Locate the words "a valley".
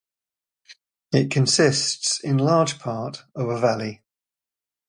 3.49-4.01